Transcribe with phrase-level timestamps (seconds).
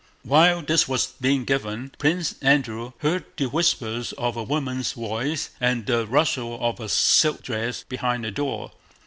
[0.23, 5.85] While this was being given, Prince Andrew heard the whisper of a woman's voice and
[5.85, 8.71] the rustle of a silk dress behind the door.